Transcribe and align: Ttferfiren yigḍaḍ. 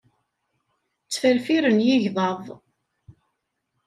Ttferfiren 1.05 1.79
yigḍaḍ. 1.87 2.43